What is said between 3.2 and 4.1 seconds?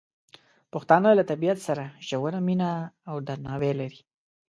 درناوی لري.